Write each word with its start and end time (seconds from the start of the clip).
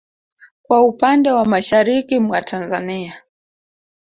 Kwa 0.61 0.83
upande 0.83 1.31
wa 1.31 1.45
mashariki 1.45 2.19
mwa 2.19 2.41
Tanzania 2.41 3.13